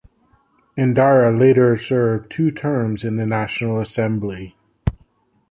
[0.75, 4.55] Endara later served two terms in the National Assembly.